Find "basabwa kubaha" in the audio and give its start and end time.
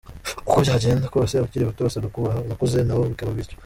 1.87-2.39